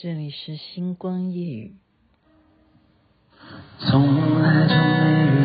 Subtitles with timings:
[0.00, 1.74] 这里是星光夜雨。
[3.80, 5.37] 从来就没有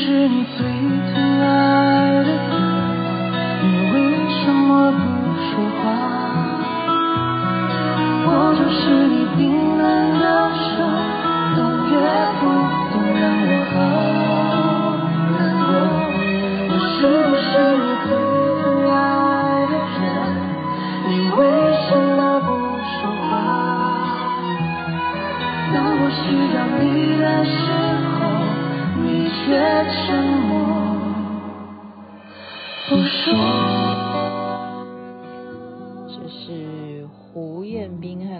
[0.00, 0.66] 是你最
[1.12, 1.44] 疼爱
[2.24, 2.32] 的人？
[3.62, 3.96] 你为
[4.30, 4.98] 什么不
[5.36, 5.84] 说话？
[8.24, 9.40] 我就是你冰
[9.76, 9.84] 冷
[10.18, 10.24] 的
[10.56, 10.80] 手，
[11.54, 11.58] 动
[11.90, 11.94] 也
[12.40, 12.42] 不
[12.90, 13.76] 动，让我好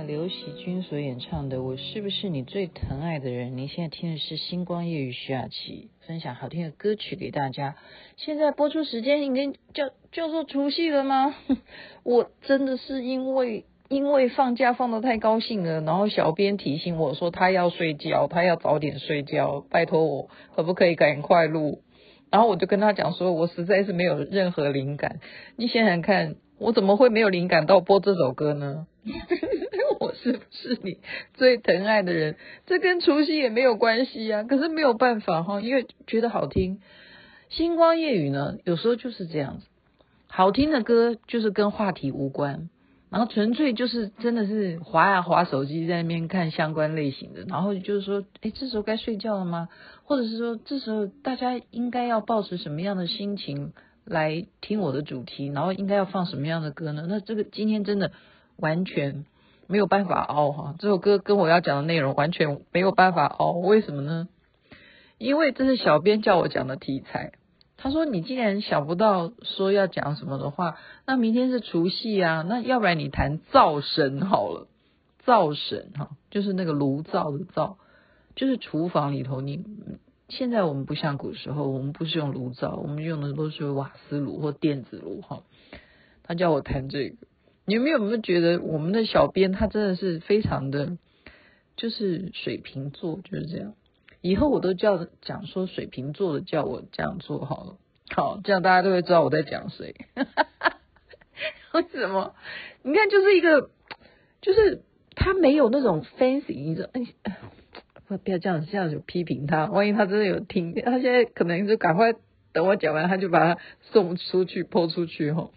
[0.06, 3.52] 刘惜君所演唱的《我是不是你最疼爱的人》。
[3.54, 7.76] 您现在听的是星光夜雨徐雅琪分享好听的歌曲给大家。
[8.16, 11.34] 现在播出时间已经叫叫做除夕了吗？
[12.02, 13.64] 我真的是因为。
[13.88, 21.82] 因为放假放得太高兴了，然后小编提醒我说他要睡觉，他要早点睡觉，拜托我可不可以赶快录？
[22.30, 25.18] 然后我就跟他讲说，我实在是没有任何灵感。
[25.56, 28.86] 你想想看，我怎么会没有灵感到播这首歌呢？
[30.00, 30.96] 我是不是你
[31.34, 32.36] 最疼爱的人？
[32.64, 34.44] 这跟除夕也没有关系啊。
[34.44, 36.80] 可是没有办法哈，因为觉得好听。
[37.50, 39.66] 星光夜语呢，有时候就是这样子，
[40.26, 42.70] 好听的歌就是跟话题无关。
[43.10, 49.68] 然后纯粹就是真的是划呀划手机在那边看相关类型的，然后就是说，哎，这时候该睡觉了吗？
[50.04, 53.74] 或者是说，这时候大家应该要抱持什么样的心情
[54.06, 55.48] 来听我的主题？
[55.48, 57.04] 然后应该要放什么样的歌呢？
[57.06, 58.12] 那这个今天真的
[58.56, 59.26] 完全
[59.70, 64.28] 没有办法熬哈，这首歌跟我要讲的内容完全没有办法熬，为什么呢？
[65.16, 67.32] 因为这是小编叫我讲的题材。
[67.76, 70.76] 他说：“你既然想不到说要讲什么的话，
[71.06, 74.66] 那明天是除夕啊，那要不然你谈灶神好了。
[75.24, 77.78] 灶神哈，就是那个炉灶的灶，
[78.34, 79.40] 就是厨房里头。
[79.40, 79.64] 你
[80.28, 85.42] 现在我们不像古时候，我们不是用炉灶，我们用的都是瓦斯炉或电子炉哈。
[86.24, 87.16] 他叫我谈这个，
[87.66, 90.98] 你有没有没有觉得我们的小编他真的是非常的，
[91.76, 93.74] 就是水瓶座就是这样。”
[94.22, 97.76] 以后我都叫讲说水瓶座的叫我这样做好了，
[98.14, 99.94] 好，这样大家都会知道我在讲谁。
[101.72, 102.34] 为什么？
[102.82, 103.70] 你看，就是一个，
[104.42, 104.82] 就是
[105.14, 107.00] 他没有那种 fancy，你说，哎，
[108.08, 112.12] 不不要这样，这样就批评他，万一他真的有听，他现在可能就赶快
[112.52, 115.50] 等我讲完，他就把他送出去泼出去哈。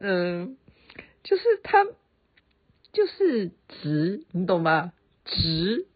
[0.00, 0.56] 嗯，
[1.28, 1.84] 就是他
[2.92, 3.50] 就是
[3.82, 4.92] 直，你懂吗？
[5.26, 5.86] 直。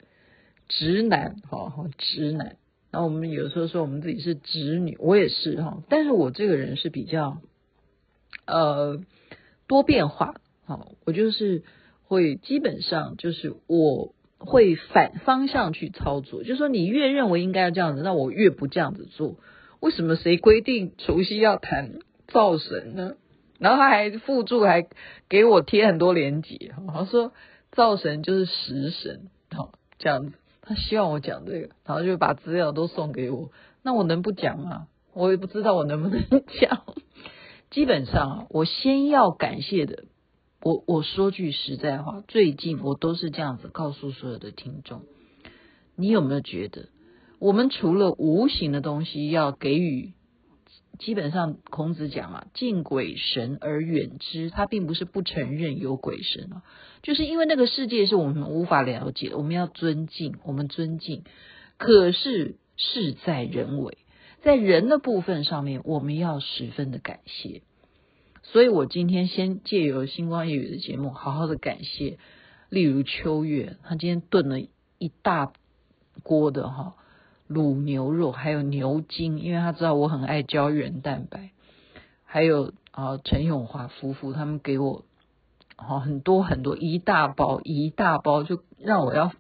[0.69, 2.57] 直男，哈哈，直男。
[2.91, 5.83] 然后我们有时候说我们自己是直女，我也是哈。
[5.91, 7.43] 但是我这个人是比较，
[8.47, 9.03] 呃，
[9.67, 10.41] 多变化。
[10.65, 11.63] 好，我就是
[12.05, 16.43] 会基本上就是我会反方向去操作。
[16.43, 19.37] 就是说你越认为应该要这样子，那我越不这样子做。
[19.81, 23.17] 为什么谁规定除夕要谈灶神呢？
[23.63, 24.89] 然后他还附注还
[25.29, 27.33] 给我贴很多连结，他说
[27.71, 30.33] 灶神就是食神，好，这样子。
[30.63, 33.53] 他希望我讲这个，然后就把资料都送给我。
[33.85, 34.89] 那我能不讲吗？
[35.15, 36.21] 我也不知道我能不能
[36.61, 36.83] 讲。
[37.71, 40.07] 基本上，我先要感谢的，
[40.61, 45.03] 我我说句实在话，最近我都是这样子告诉所有的听众。
[45.95, 46.89] 你有没有觉得，
[47.39, 50.15] 我们除了无形的东西要给予？
[50.99, 54.51] 基本上，孔子讲嘛，敬鬼神而远之。
[54.51, 56.63] 他并不是不承认有鬼神啊，
[57.03, 61.25] 就是因为那个世界是我们无法了解，我们要尊敬，我们尊敬。
[61.79, 63.99] 可是事在人为，
[64.43, 67.63] 在人的部分上面，我们要十分的感谢。
[68.43, 72.19] 所以我今天先借由星光夜语的节目，好好的感谢。
[72.69, 75.53] 例如秋月，他今天炖了一大
[76.23, 76.97] 锅的哈。
[77.53, 81.51] 卤牛肉，还有牛筋，因为他知道我很爱胶原蛋白，
[82.25, 85.05] 还有啊陈永华夫妇他们给我
[85.77, 89.33] 好很多很多一大包一大包，就让我要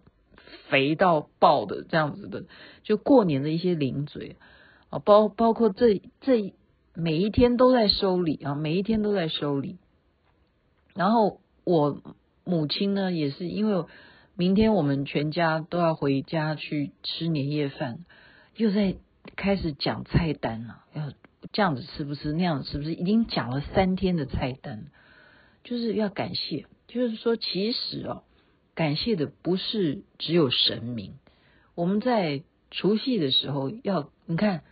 [0.69, 2.45] 肥到爆的这样子的，
[2.83, 4.37] 就过年的一些零嘴。
[4.91, 6.53] 啊，包包括这这
[6.95, 9.79] 每一天都在收礼啊，每一天都在收礼，
[10.95, 12.03] 然后我
[12.45, 13.87] 母亲呢，也是因为
[14.35, 18.05] 明天我们全家都要回家去吃年夜饭，
[18.57, 18.97] 又在
[19.37, 21.13] 开始讲菜单了，要
[21.53, 24.87] 这样子吃不吃，那样子吃不吃，已经讲了三天的菜单，
[25.65, 28.23] 就是要感谢，就是说其实哦，
[28.75, 31.15] 感谢的不是只有神明，
[31.75, 34.63] 我们在除夕的时候要，你看。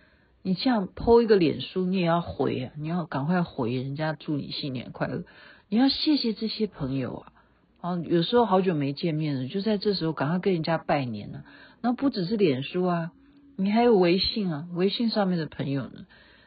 [0.43, 2.73] 你像 po 一个脸书，你也要回啊！
[2.79, 5.25] 你要赶快回人家，祝你新年快乐。
[5.69, 7.33] 你要谢谢这些朋友啊！
[7.81, 11.45] 啊，有时候好久没见面了，就在这时候赶快跟人家拜年了。
[11.81, 13.13] 那不只是脸书啊，
[13.57, 16.07] 你还有微信啊，微信上面的朋友呢。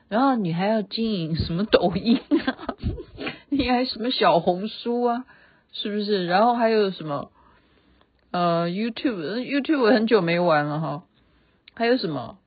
[0.09, 2.75] 然后你还要经营什么抖音啊？
[3.49, 5.25] 你还什么小红书啊？
[5.71, 6.27] 是不是？
[6.27, 7.31] 然后还有什么
[8.29, 11.03] 呃 YouTube？YouTube 很久没玩了哈。
[11.73, 12.37] 还有什么？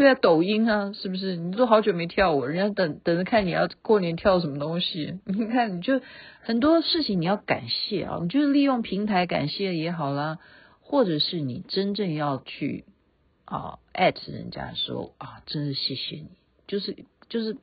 [0.00, 1.36] 对啊，抖音啊，是不是？
[1.36, 5.20] 你都好久没跳舞，人家等等着看你要过年跳什么东西。
[5.28, 6.00] 你看，你就
[6.40, 10.38] 很多事情你要感谢啊，你就是利用平台感谢也好啦，
[10.80, 12.86] 或者是你真正要去
[13.44, 16.30] 啊艾特人家说啊，真是谢谢你，
[16.66, 16.96] 就是
[17.28, 17.58] 就是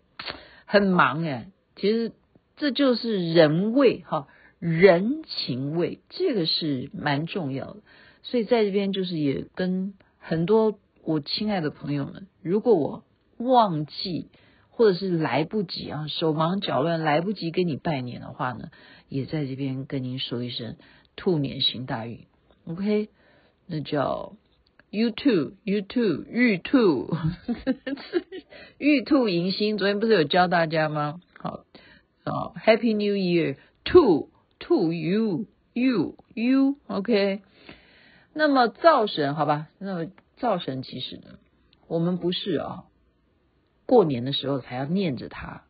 [0.65, 1.49] 很忙哎。
[1.75, 2.11] 其实
[2.55, 4.27] 这就是人味哈，
[4.59, 7.77] 人情味，这个是蛮重要的。
[8.21, 10.77] 所以在这边就是也跟很多。
[11.07, 13.06] 我亲爱的朋友们，如果我
[13.38, 14.27] 忘记
[14.69, 18.71] 或者是来不及啊，手忙脚乱来不及跟你拜年的话呢，
[19.07, 20.75] 也在这边跟您说一声
[21.15, 22.25] 兔年行大运
[22.65, 23.07] ，OK？
[23.68, 24.33] 那叫
[24.92, 27.15] YouTube YouTube 玉兔
[28.77, 31.21] 玉兔迎新，昨天不是有教大家吗？
[31.39, 31.63] 好
[32.25, 33.56] 啊，Happy New Year
[33.86, 37.44] to to you you you OK？
[38.33, 40.12] 那么灶神好吧，那么。
[40.37, 41.39] 灶神其实呢，
[41.87, 42.85] 我们不是啊，
[43.85, 45.63] 过年的时候才要念着他。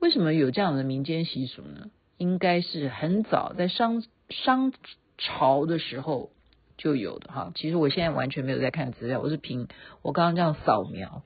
[0.00, 1.90] 为什么有这样的民间习俗呢？
[2.16, 4.72] 应该是很早在商商
[5.18, 6.30] 朝的时候
[6.76, 7.52] 就有的哈。
[7.54, 9.68] 其实我现在完全没有在看资料，我是凭
[10.02, 11.22] 我刚刚这样扫描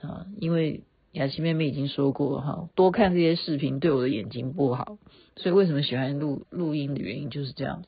[0.00, 4.98] 啊，因为雅琪妹妹已经说过哈，多看这些视频对我的眼睛不好，
[5.36, 7.84] 所以为什么喜欢录录音的原因就是这样。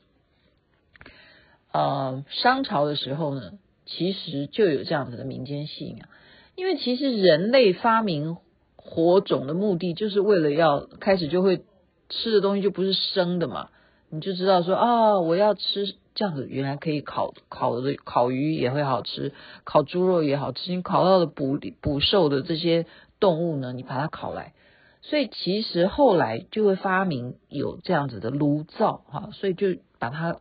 [1.75, 3.51] 呃，商朝的时候呢，
[3.85, 6.07] 其实就有这样子的民间信仰，
[6.55, 8.37] 因为其实人类发明
[8.77, 11.65] 火种的目的，就是为了要开始就会
[12.07, 13.71] 吃的东西就不是生的嘛，
[14.09, 19.33] 你就知道说啊、哦，我要吃这样子，原来可以烤烤的烤鱼也会好吃，
[19.65, 22.85] 烤猪肉也好吃，你烤到的捕捕兽的这些
[23.19, 24.53] 动物呢，你把它烤来，
[25.01, 30.37] 所以其实后来就会发明有这样子的炉灶哈，所以就把它。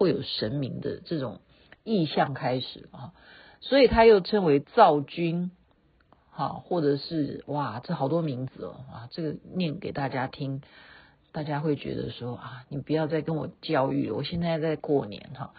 [0.00, 1.40] 会有神明的这种
[1.84, 3.12] 意象开始啊，
[3.60, 5.50] 所以他又称为灶君，
[6.30, 10.62] 好，或者是哇，这好多名字哦啊，这个念给大家听，
[11.32, 15.52] 大家会觉得说啊，你不要再跟我教育了，我现在在过年哈。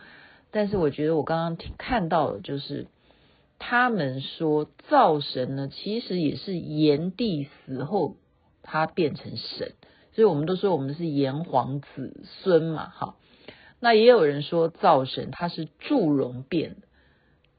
[0.49, 2.87] 但是我觉得我刚刚看到的就是，
[3.59, 8.15] 他们说灶神呢，其实也是炎帝死后
[8.63, 9.73] 他变成神，
[10.13, 13.15] 所以我们都说我们是炎黄子孙嘛，哈。
[13.83, 16.87] 那也有人说灶神他是祝融变的，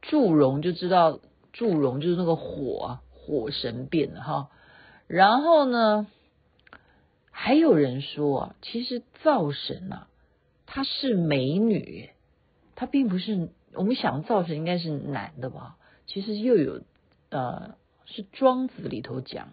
[0.03, 1.19] 祝融就知道
[1.53, 4.49] 祝融就是那个火啊，火神变的哈。
[5.09, 6.07] 然后呢，
[7.33, 10.07] 还有人说啊，其实灶神呐，
[10.65, 12.11] 她是美女，
[12.77, 15.77] 她并不是我们想灶神应该是男的吧？
[16.07, 16.83] 其实又有
[17.31, 17.75] 呃，
[18.07, 19.49] 是庄子里头讲，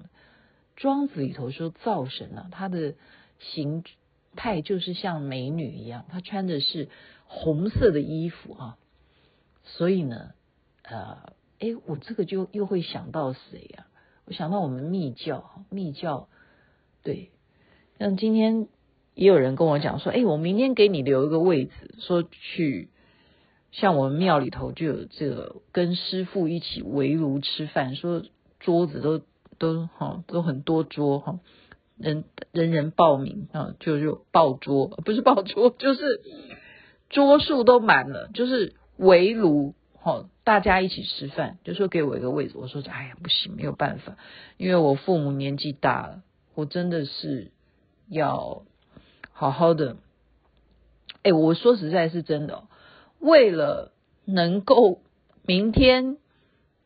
[0.76, 2.94] 庄子里头说灶神啊，他的
[3.40, 3.84] 形。
[4.36, 6.90] 态就是像美女一样，她穿的是
[7.26, 8.78] 红色的衣服啊，
[9.64, 10.32] 所以呢，
[10.84, 13.86] 呃，哎，我这个就又会想到谁呀？
[14.26, 16.30] 我想到我们密教，密教，
[17.04, 17.32] 对，
[17.98, 18.68] 像今天
[19.16, 22.90] 也有人跟我讲说，哎，我明天给你留一个位置，说去，
[23.72, 28.24] 像我们庙里头就有这个跟师父一起围炉吃饭，说
[28.60, 29.22] 桌子都
[29.58, 31.40] 都哈都很多桌哈。
[32.00, 36.22] 人人人报名啊，就就报桌，不是报桌， 就是
[37.10, 44.16] 桌数都满了，就是围炉，哈，大家一起吃饭，就说给我一个位置，我说哎呀不行，没有办法，
[44.56, 46.24] 因为我父母年纪大了，
[46.56, 47.52] 我真的是
[48.08, 48.64] 要
[49.34, 49.98] 好好的，
[51.24, 52.64] 哎，我说实在是真的，
[53.20, 53.92] 为了
[54.24, 55.02] 能够
[55.46, 56.18] 明天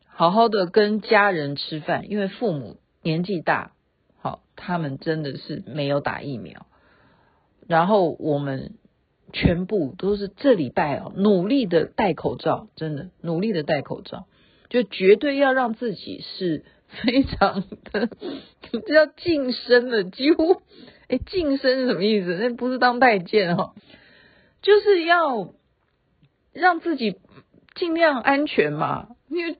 [0.08, 3.70] 好好的跟家人吃饭，因为父母年纪大。
[4.56, 6.66] 他们真的是没有打疫苗，
[7.66, 8.74] 然后我们
[9.32, 14.26] 全部都是这礼拜哦，努力的戴口罩，真的努力的戴口罩，
[14.68, 18.08] 就绝对要让自己是非常的
[18.92, 20.62] 要晋升的，几乎
[21.08, 22.34] 哎，晋升是什么意思？
[22.34, 23.74] 那不是当太监哦，
[24.62, 25.52] 就是要
[26.52, 27.16] 让自己
[27.74, 29.56] 尽量安全嘛，因为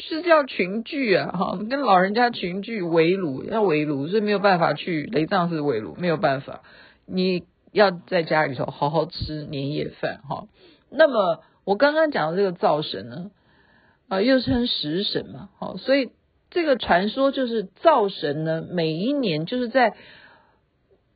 [0.00, 6.62] 是叫群聚啊，哈，跟老人家群聚围炉要围炉，所以没有办法去雷藏寺围炉，没有办法，
[7.06, 10.46] 你要在家里头好好吃年夜饭哈。
[10.90, 13.30] 那么我刚刚讲的这个灶神呢，
[14.08, 16.10] 啊，又称食神嘛，好，所以
[16.50, 19.94] 这个传说就是灶神呢，每一年就是在。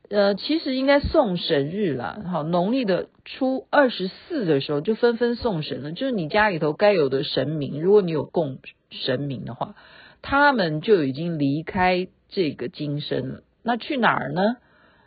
[0.09, 5.91] 呃，其实应该送神日啦，好，农历的初二十四的时候就纷纷送神了。
[5.91, 8.59] 就是你家里头该有的神明，如果你有供
[8.91, 9.75] 神明的话，
[10.21, 13.43] 他们就已经离开这个今生了。
[13.63, 14.57] 那去哪儿呢？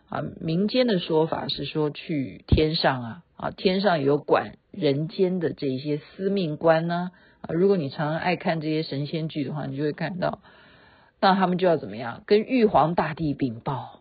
[0.09, 7.11] 啊，民间的说法是说去天上啊，啊，天上有管人间的这些司命官呢。
[7.43, 10.41] 啊，如果你常常爱看这些神仙剧的话，你就会看到，
[11.21, 12.23] 那他们就要怎么样？
[12.27, 13.96] 跟玉皇大帝禀报。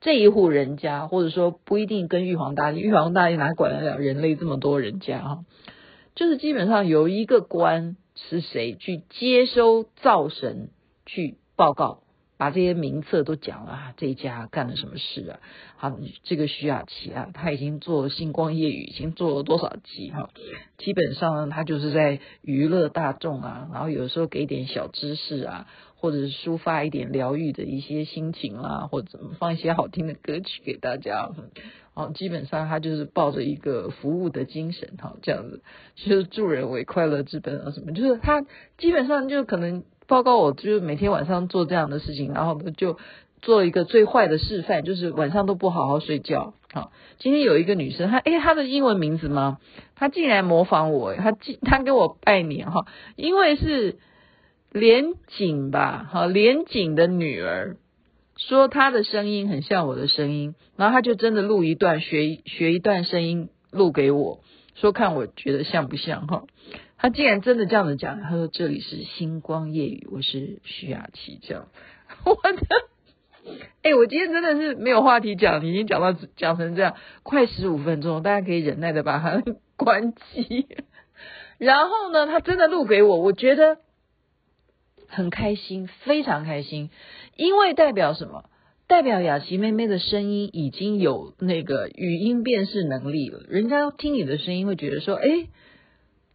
[0.00, 5.44] 这一户人家，或者说不一定跟玉皇大帝，玉皇大帝哪管得了人类这么多人家哈？
[6.14, 10.70] 就是基本上有一个官是谁去接收灶神
[11.04, 12.02] 去报告，
[12.38, 15.40] 把这些名册都讲了啊，这一家干了什么事啊？
[15.76, 20.30] 好，这个徐雅琪啊，他已经做星光夜雨，已经做了多少集哈？
[20.78, 25.66] 基本上呢，他就是在娱乐大众啊，然后有时候给点小知识啊。
[26.00, 31.30] 或者是抒发一点疗愈的一些心情啦，或者怎么放一些好听的歌曲给大家，
[31.92, 35.62] 哦，基本上他就是抱着一个服务的精神，哈，这样子
[35.96, 38.40] 就是助人为快乐之本啊，什么，就是他
[38.78, 42.96] 基本上就可能报告我，就是每天晚上做这样的事情，然后就
[43.42, 49.58] 做一个最坏的示范，就是晚上都不好好睡觉，好，今天有一个女生，她诶，她的英文名字吗？
[49.96, 53.98] 她竟然模仿我，她她给我拜年哈，因为是。
[54.72, 57.76] 连锦吧，好，连锦的女儿
[58.36, 64.44] 说她的声音很像我的声音，然后她就真的录一段学学一段声音录给我，
[64.76, 66.44] 说看我觉得像不像哈？
[66.96, 71.66] 她竟然真的这样子讲，她说这里是星光夜雨，我是徐雅琪，这样，
[72.24, 72.66] 我的，
[73.82, 79.42] 哎，我今天真的是没有话题讲，已经讲到讲成这样，快十五分钟，大家可以忍耐的把它
[79.76, 80.68] 关机。
[81.58, 83.78] 然后呢，她真的录给我，我觉得。
[85.10, 86.88] 很开心，非常开心，
[87.36, 88.44] 因为代表什么？
[88.86, 93.40] 代表雅琪妹妹的声音已经有那个语音辨识能力了。
[93.48, 95.48] 人家听你的声音会觉得说，哎，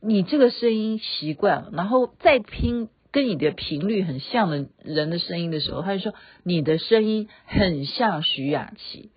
[0.01, 6.13] 你这个声音习惯了，然后再听跟你的频率很像的人的声音的时候，他就说
[6.43, 9.09] 你的声音很像徐雅琪。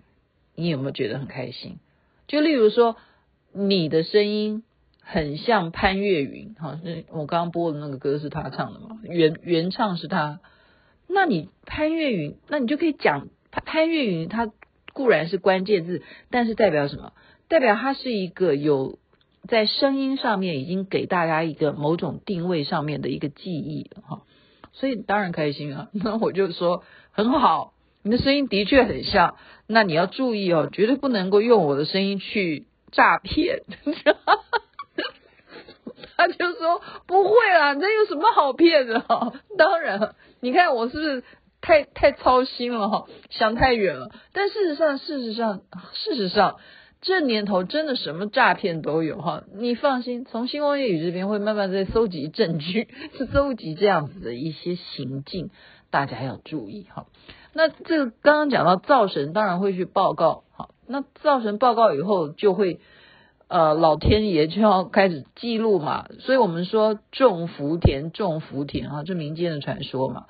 [0.57, 1.79] 你有没有觉得很开心？
[2.27, 2.97] 就例如说
[3.53, 4.63] 你的声音。
[5.11, 8.99] 很像潘越云，哈，是我刚刚播的那个歌是他唱的嘛？
[9.05, 10.41] 原原唱是他。
[11.07, 14.53] 那你潘越云，那你就可以讲潘潘越云，他
[14.93, 17.15] 固然是关键字，但是代表什么？
[17.49, 18.99] 代表他是一个有
[19.49, 24.25] 在声音上面已经给大家一个某种定位上面的一个记忆，哈。
[24.73, 25.89] 所以当然开心啊。
[26.05, 27.73] 那我就说很好，
[28.03, 29.37] 你的声音的确很像。
[29.67, 33.63] 那你要注意哦，绝对不能够用我的声音去诈骗。
[36.19, 39.33] 他就说不会啦，这有什么好骗的哈？
[39.57, 41.23] 当然，你看我是不是
[41.61, 43.07] 太太操心了哈？
[43.31, 44.11] 想太远了。
[44.33, 46.57] 但事实上，事实上，事实上，
[47.01, 49.45] 这年头真的什么诈骗都有哈。
[49.55, 55.51] 你放心，从星光夜语这边会慢慢在搜集证据，是 搜集这样子的一些行径，
[55.93, 57.07] 大家要注意哈。
[57.53, 60.71] 那这个刚刚讲到造神，当然会去报告哈。
[60.89, 62.81] 那造神报告以后就会。
[63.49, 70.27] 呃，老天爷就要开始记录嘛，所以我们说种福田，种福田啊，这民间的传说嘛，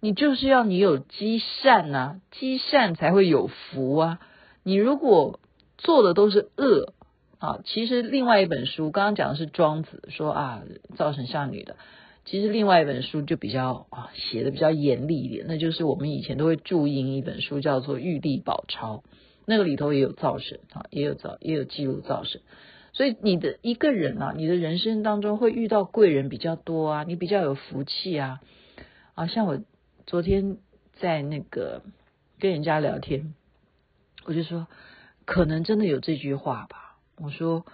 [0.00, 4.18] 你就是要你有积善呐、啊，积善才会有福啊。
[4.64, 5.38] 你如果
[5.78, 6.92] 做的都是恶
[7.38, 10.62] 啊，其实另外一本书刚刚讲的是庄子说啊，
[10.96, 11.76] 造成像女的，
[12.24, 19.04] 其实另外一本书就比较啊写的比较严厉一点，那就是我们以前都会注印一本书叫做《玉历宝钞》。
[19.48, 22.42] 那个里头也有造神啊，也有造，也有记录造神，
[22.92, 28.40] 所以你的一个人啊，你的人生当中会遇到贵人比较多啊，你比较有福气啊，
[29.14, 29.60] 啊，像我
[30.04, 30.58] 昨天
[30.94, 31.82] 在那个
[32.40, 33.34] 跟人家聊天，
[34.24, 34.66] 我就说
[35.24, 37.64] 可能真的有这句话吧，我说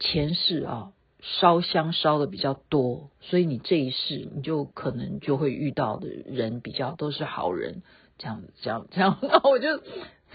[0.00, 7.82] 前世啊烧香烧的比较多，所以你这一世你就可能就会遇到的人比较都是好人，
[8.18, 9.68] 这样子，这样这样， 然后我就。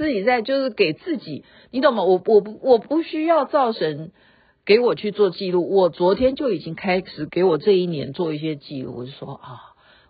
[0.01, 2.01] 自己在就是给自己，你懂吗？
[2.01, 4.11] 我我不我不需要灶神
[4.65, 8.95] 给我去做记录，我昨天就已经开始给我这一年做一些记录。
[8.97, 9.61] 我就说啊，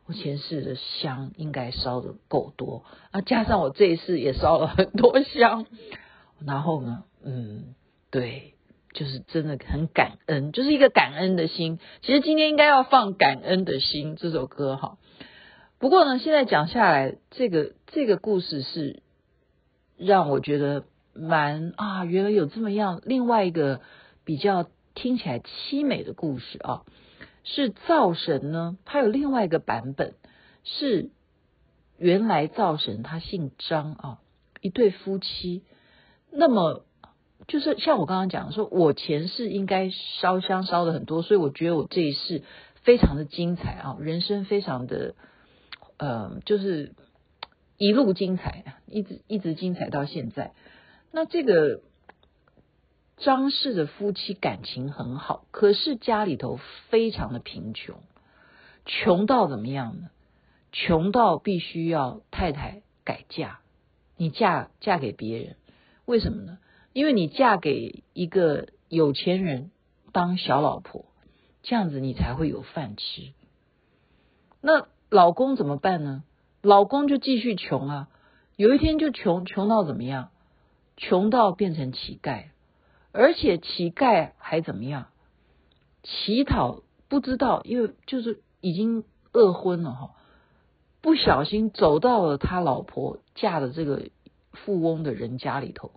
[0.07, 5.65] 我前世的香应该烧的够多啊，加上我这一世也烧了很多香，
[6.47, 7.75] 然后呢，嗯，
[8.11, 8.53] 对，
[8.93, 11.79] 就是真的很感恩，就是一个感恩的心。
[12.01, 14.97] 其实今天应该要放《感恩的心》这首歌哈。
[15.79, 19.01] 不过呢，现在讲下来，这个这个故事是
[20.01, 23.81] 让我觉得蛮啊，原来有这么样另外一个
[24.25, 26.83] 比较听起来凄美的故事啊。
[27.43, 30.13] 是灶神呢，他有另外一个版本，
[30.63, 31.09] 是
[31.97, 34.19] 原来灶神他姓张啊，
[34.61, 35.63] 一对夫妻，
[36.31, 36.85] 那么
[37.47, 39.89] 就是像我刚刚讲的说，我前世应该
[40.19, 42.43] 烧香烧的很多，所以我觉得我这一世
[42.83, 45.15] 非常的精彩啊，人生非常的
[45.97, 46.93] 呃，就是
[47.81, 50.53] 一路精彩，一直一直精彩到现在。
[51.11, 51.81] 那这个。
[53.17, 56.59] 张氏的夫妻感情很好，可是家里头
[56.89, 58.01] 非常的贫穷，
[58.87, 60.09] 穷到怎么样呢？
[60.71, 63.59] 穷到必须要太太改嫁，
[64.17, 65.55] 你嫁嫁给别人，
[66.05, 66.57] 为什么呢？
[66.93, 69.69] 因为你嫁给一个有钱人
[70.11, 71.05] 当小老婆，
[71.61, 73.33] 这样子你才会有饭吃。
[74.61, 76.23] 那老公怎么办呢？
[76.61, 78.09] 老公就继续穷啊，
[78.55, 80.29] 有一天就穷穷到怎么样？
[80.97, 82.45] 穷到变成乞丐。
[83.11, 85.07] 而且乞丐还怎么样？
[86.03, 89.03] 乞讨不知道，因为就是已经
[89.33, 90.11] 饿昏了哈，
[91.01, 94.09] 不小心走到了他老婆嫁的这个
[94.53, 95.91] 富翁的人家里头，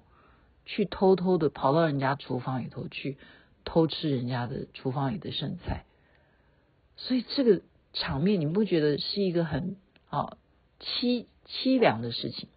[0.65, 3.17] 去偷偷的跑到人家厨房里头去
[3.65, 5.85] 偷吃人家的厨房里的剩菜，
[6.97, 9.77] 所以这个场面你不觉得是一个很
[10.09, 10.37] 啊
[10.85, 12.49] 凄凄凉的事情？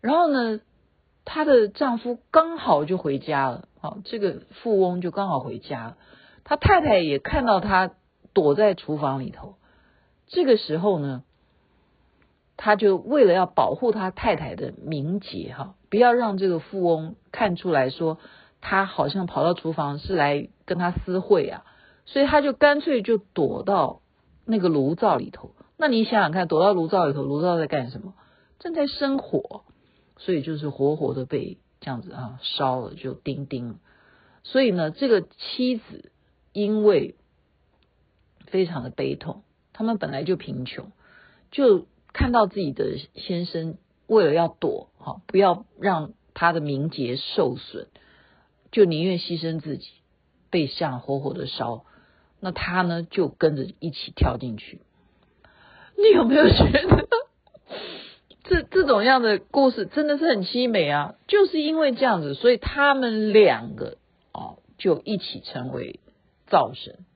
[0.00, 0.60] 然后呢，
[1.24, 3.68] 她的丈夫刚好就回家了。
[3.80, 5.96] 好，这个富翁就刚好回家了，
[6.44, 7.90] 他太太也看到他
[8.32, 9.56] 躲在厨房里头。
[10.28, 11.24] 这个时候呢，
[12.56, 18.18] 他就为了要保护他太太的名节，哈，不要让这个富翁看出来说
[18.60, 21.64] 他好像跑到厨房是来跟他私会啊，
[22.06, 24.00] 所以他就干脆就躲到
[24.44, 25.50] 那个炉灶里头。
[25.82, 28.14] 那你想想看，躲到炉灶里头，炉灶在干什么？
[28.60, 29.64] 正在生火，
[30.16, 31.58] 所以就是活活的被。
[31.80, 33.80] 这样子啊，烧了就叮叮。
[34.44, 36.12] 所以呢，这个妻子
[36.52, 37.16] 因为
[38.46, 39.42] 非常的悲痛，
[39.72, 40.92] 他们本来就贫穷，
[41.50, 47.88] 就看到自己的先生为了要躲，哈，不要让他的名节受损，
[48.70, 49.88] 就宁愿牺牲自己，
[50.48, 51.84] 被像活活的烧。
[52.38, 54.82] 那他呢，就跟着一起跳进去。
[56.02, 57.08] 你有没有觉得？
[58.44, 61.14] 这这种样的故事真的是很凄美啊！
[61.28, 63.96] 就是因为这样子，所以他们两个
[64.32, 66.00] 哦就一起成为
[66.48, 67.06] 灶神。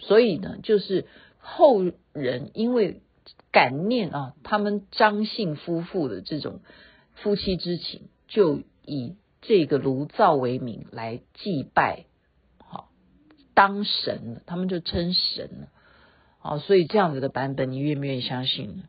[0.00, 1.06] 所以呢，就是
[1.38, 3.00] 后人因为
[3.52, 6.60] 感念啊，他们张姓夫妇的这种
[7.14, 12.04] 夫妻之情，就以这个炉灶为名来祭拜，
[12.58, 12.90] 好
[13.54, 15.68] 当神了，他们就称神了。
[16.40, 18.82] 好，所以这样子的版本，你愿不愿意相信呢？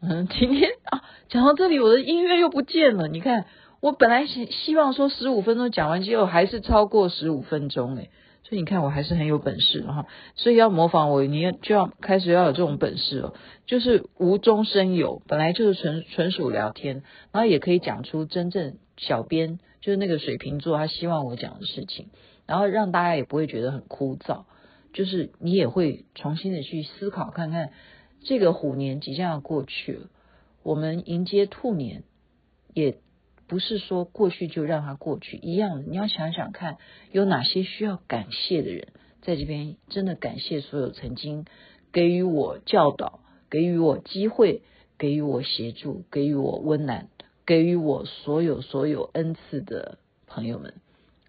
[0.00, 3.08] 嗯，今天啊，讲到这里，我的音乐又不见了。
[3.08, 3.44] 你看，
[3.80, 8.08] 我本来希希望说十五分钟讲完，之后还是超过十五分钟哎。
[8.44, 10.06] 所以你看，我还是很有本事的哈。
[10.34, 13.34] 所以要模仿我，你要就要开始要有这种本事了，
[13.66, 22.08] 就是无中生有，本来就是纯纯属聊天，然后也可以讲出真正小编就是那个水瓶座他希望我讲的事情，
[22.46, 24.42] 然后让大家也不会觉得很枯燥，
[24.92, 27.72] 就是你也会重新的去思考看看。
[28.24, 30.06] 这个虎年即将要过去了，
[30.62, 32.04] 我们迎接兔年，
[32.72, 32.98] 也
[33.48, 35.82] 不是说过去就让它过去一样的。
[35.82, 36.78] 你要想想看，
[37.10, 41.46] 有哪些需要感谢的人，在这边真的感谢所有曾经
[41.92, 44.62] 给予我教导、给予我机会、
[44.98, 47.08] 给予我协助、给予我温暖、
[47.44, 50.74] 给予我所有所有恩赐的朋友们、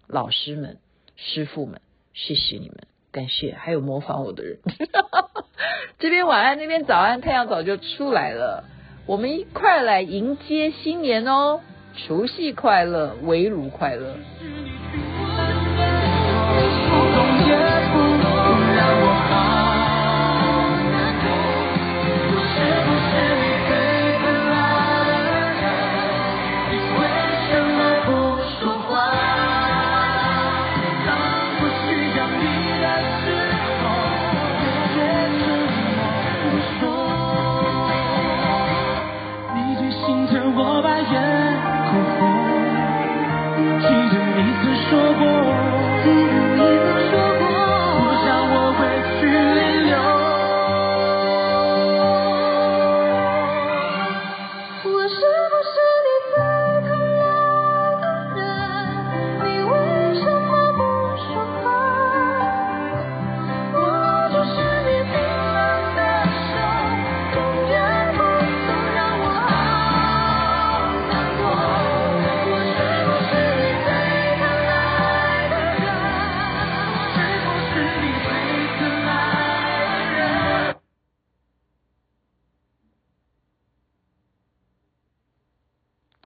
[0.06, 0.78] 老师们、
[1.16, 1.80] 师傅们，
[2.12, 2.93] 谢谢你们。
[3.14, 4.58] 感谢，还有模仿我的人。
[6.00, 8.64] 这边晚安，那边早安，太阳早就出来了。
[9.06, 11.60] 我们一块来迎接新年哦！
[11.96, 14.16] 除夕快乐，围炉快乐。